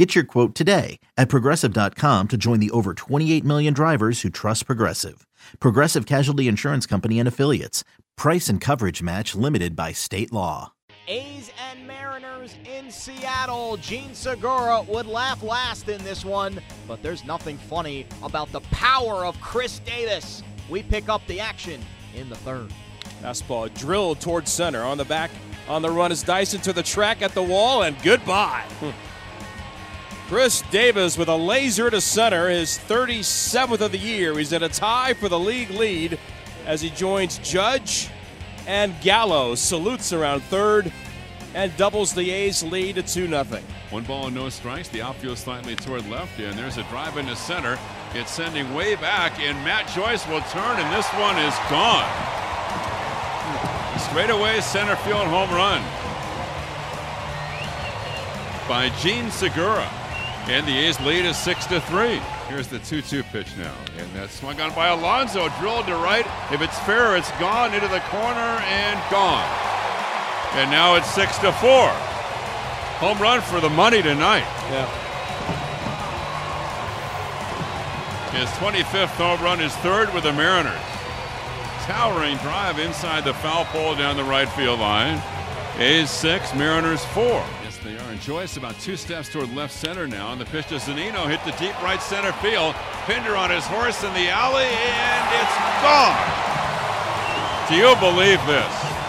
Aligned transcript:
Get 0.00 0.14
your 0.14 0.24
quote 0.24 0.54
today 0.54 0.98
at 1.18 1.28
progressive.com 1.28 2.28
to 2.28 2.38
join 2.38 2.58
the 2.58 2.70
over 2.70 2.94
28 2.94 3.44
million 3.44 3.74
drivers 3.74 4.22
who 4.22 4.30
trust 4.30 4.64
Progressive. 4.64 5.26
Progressive 5.58 6.06
Casualty 6.06 6.48
Insurance 6.48 6.86
Company 6.86 7.18
and 7.18 7.28
Affiliates. 7.28 7.84
Price 8.16 8.48
and 8.48 8.62
coverage 8.62 9.02
match 9.02 9.34
limited 9.34 9.76
by 9.76 9.92
state 9.92 10.32
law. 10.32 10.72
A's 11.06 11.52
and 11.70 11.86
Mariners 11.86 12.54
in 12.64 12.90
Seattle. 12.90 13.76
Jean 13.76 14.14
Segura 14.14 14.80
would 14.88 15.04
laugh 15.04 15.42
last 15.42 15.90
in 15.90 16.02
this 16.02 16.24
one, 16.24 16.62
but 16.88 17.02
there's 17.02 17.26
nothing 17.26 17.58
funny 17.58 18.06
about 18.22 18.50
the 18.52 18.60
power 18.70 19.26
of 19.26 19.38
Khris 19.42 19.80
Davis. 19.80 20.42
We 20.70 20.82
pick 20.82 21.10
up 21.10 21.20
the 21.26 21.40
action 21.40 21.82
in 22.16 22.30
the 22.30 22.36
third. 22.36 22.72
Fastball 23.22 23.68
drilled 23.74 24.22
towards 24.22 24.50
center. 24.50 24.82
On 24.82 24.96
the 24.96 25.04
back, 25.04 25.30
on 25.68 25.82
the 25.82 25.90
run 25.90 26.10
is 26.10 26.22
Dyson 26.22 26.62
to 26.62 26.72
the 26.72 26.82
track 26.82 27.20
at 27.20 27.34
the 27.34 27.42
wall, 27.42 27.82
and 27.82 27.94
goodbye. 28.02 28.64
Khris 30.30 30.62
Davis 30.70 31.18
with 31.18 31.26
a 31.26 31.34
laser 31.34 31.90
to 31.90 32.00
center, 32.00 32.48
his 32.48 32.78
37th 32.78 33.80
of 33.80 33.90
the 33.90 33.98
year. 33.98 34.38
He's 34.38 34.52
at 34.52 34.62
a 34.62 34.68
tie 34.68 35.12
for 35.12 35.28
the 35.28 35.36
league 35.36 35.70
lead 35.70 36.20
as 36.66 36.80
he 36.80 36.90
joins 36.90 37.38
Judge 37.38 38.08
and 38.64 38.94
Gallo. 39.00 39.56
Salutes 39.56 40.12
around 40.12 40.42
third 40.44 40.92
and 41.52 41.76
doubles 41.76 42.14
the 42.14 42.30
A's 42.30 42.62
lead 42.62 42.94
to 42.94 43.02
2 43.02 43.26
0. 43.26 43.44
One 43.90 44.04
ball 44.04 44.26
and 44.28 44.36
no 44.36 44.48
strikes. 44.50 44.86
The 44.86 45.02
outfield 45.02 45.36
slightly 45.36 45.74
toward 45.74 46.08
left, 46.08 46.38
and 46.38 46.56
there's 46.56 46.78
a 46.78 46.84
drive 46.84 47.16
into 47.16 47.34
center. 47.34 47.76
It's 48.14 48.30
sending 48.30 48.72
way 48.72 48.94
back, 48.94 49.40
and 49.40 49.58
Matt 49.64 49.88
Joyce 49.88 50.24
will 50.28 50.42
turn, 50.42 50.78
and 50.78 50.94
this 50.94 51.08
one 51.14 51.36
is 51.38 51.56
gone. 51.68 52.08
Straight 53.98 54.30
away 54.30 54.60
center 54.60 54.94
field 54.94 55.26
home 55.26 55.50
run 55.50 55.82
by 58.68 58.96
Jean 59.00 59.28
Segura. 59.32 59.90
And 60.48 60.66
the 60.66 60.76
A's 60.76 60.98
lead 61.00 61.24
is 61.24 61.36
6 61.36 61.66
to 61.66 61.80
3. 61.82 62.16
Here's 62.48 62.68
the 62.68 62.78
2 62.80 63.02
2 63.02 63.22
pitch 63.24 63.46
now. 63.56 63.74
And 63.98 64.10
that's 64.14 64.38
swung 64.38 64.60
on 64.60 64.74
by 64.74 64.88
Alonso, 64.88 65.48
drilled 65.60 65.86
to 65.86 65.94
right. 65.94 66.26
If 66.50 66.60
it's 66.60 66.78
fair, 66.80 67.16
it's 67.16 67.30
gone 67.32 67.74
into 67.74 67.88
the 67.88 68.00
corner 68.10 68.58
and 68.64 68.98
gone. 69.10 69.48
And 70.54 70.70
now 70.70 70.96
it's 70.96 71.08
6 71.14 71.38
to 71.38 71.52
4. 71.52 71.88
Home 73.00 73.18
run 73.18 73.40
for 73.40 73.60
the 73.60 73.70
money 73.70 74.02
tonight. 74.02 74.44
Yeah. 74.70 74.86
His 78.32 78.48
25th 78.50 79.08
home 79.16 79.42
run, 79.42 79.58
his 79.58 79.74
third 79.76 80.12
with 80.14 80.24
the 80.24 80.32
Mariners. 80.32 80.78
Towering 81.82 82.36
drive 82.38 82.78
inside 82.78 83.24
the 83.24 83.34
foul 83.34 83.64
pole 83.66 83.94
down 83.94 84.16
the 84.16 84.24
right 84.24 84.48
field 84.50 84.80
line. 84.80 85.22
A's 85.78 86.10
6, 86.10 86.54
Mariners 86.54 87.04
4. 87.06 87.44
They 87.84 87.96
are. 87.96 88.10
And 88.10 88.20
Joyce 88.20 88.56
about 88.56 88.78
two 88.80 88.96
steps 88.96 89.28
toward 89.28 89.54
left 89.54 89.72
center 89.72 90.06
now. 90.06 90.32
And 90.32 90.40
the 90.40 90.44
pitch 90.44 90.66
to 90.68 90.76
Zunino 90.76 91.28
hit 91.28 91.40
the 91.44 91.56
deep 91.58 91.74
right 91.82 92.00
center 92.02 92.32
field. 92.34 92.74
Pinder 93.06 93.36
on 93.36 93.50
his 93.50 93.64
horse 93.64 94.04
in 94.04 94.12
the 94.12 94.28
alley, 94.28 94.68
and 94.68 95.24
it's 95.40 95.56
gone. 95.80 96.50
Do 97.68 97.76
you 97.76 97.94
believe 97.96 98.44
this? 98.46 99.00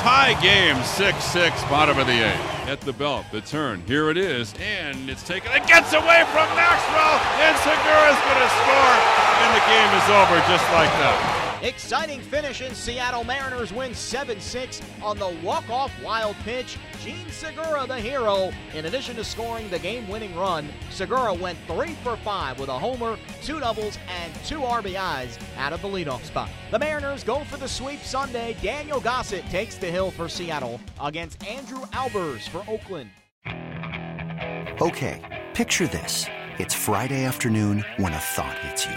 Tie 0.00 0.32
game 0.40 0.82
6 0.82 1.24
6, 1.24 1.64
bottom 1.64 1.98
of 1.98 2.06
the 2.06 2.12
eighth. 2.12 2.68
At 2.68 2.80
the 2.80 2.92
belt, 2.92 3.26
the 3.32 3.40
turn. 3.40 3.82
Here 3.86 4.10
it 4.10 4.16
is, 4.16 4.54
and 4.60 5.10
it's 5.10 5.22
taken. 5.26 5.50
It 5.52 5.66
gets 5.66 5.92
away 5.92 6.24
from 6.32 6.48
Maxwell, 6.56 7.16
and 7.40 7.56
Segura's 7.60 8.20
going 8.24 8.40
to 8.40 8.50
score, 8.64 8.96
and 9.44 9.50
the 9.56 9.64
game 9.68 9.90
is 9.96 10.06
over 10.08 10.36
just 10.48 10.64
like 10.72 10.92
that. 11.00 11.39
Exciting 11.62 12.20
finish 12.20 12.62
in 12.62 12.74
Seattle. 12.74 13.22
Mariners 13.22 13.70
win 13.70 13.94
7 13.94 14.40
6 14.40 14.80
on 15.02 15.18
the 15.18 15.36
walk 15.42 15.68
off 15.68 15.92
wild 16.02 16.34
pitch. 16.36 16.78
Jean 17.02 17.28
Segura, 17.30 17.86
the 17.86 18.00
hero. 18.00 18.50
In 18.74 18.86
addition 18.86 19.14
to 19.16 19.24
scoring 19.24 19.68
the 19.68 19.78
game 19.78 20.08
winning 20.08 20.34
run, 20.36 20.68
Segura 20.90 21.34
went 21.34 21.58
3 21.66 21.92
for 22.02 22.16
5 22.16 22.58
with 22.58 22.70
a 22.70 22.78
homer, 22.78 23.18
two 23.42 23.60
doubles, 23.60 23.98
and 24.08 24.34
two 24.46 24.60
RBIs 24.60 25.38
out 25.58 25.74
of 25.74 25.82
the 25.82 25.88
leadoff 25.88 26.24
spot. 26.24 26.48
The 26.70 26.78
Mariners 26.78 27.24
go 27.24 27.44
for 27.44 27.58
the 27.58 27.68
sweep 27.68 28.00
Sunday. 28.00 28.56
Daniel 28.62 29.00
Gossett 29.00 29.44
takes 29.50 29.76
the 29.76 29.86
hill 29.86 30.10
for 30.10 30.28
Seattle 30.28 30.80
against 31.02 31.46
Andrew 31.46 31.80
Albers 31.92 32.48
for 32.48 32.64
Oakland. 32.68 33.10
Okay, 34.80 35.44
picture 35.52 35.86
this. 35.86 36.24
It's 36.58 36.74
Friday 36.74 37.24
afternoon 37.24 37.84
when 37.98 38.14
a 38.14 38.18
thought 38.18 38.58
hits 38.60 38.86
you. 38.86 38.96